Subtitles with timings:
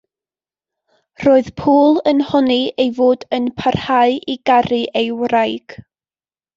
[1.25, 5.83] Roedd Paul yn honni ei fod yn parhau i garu ei wraig.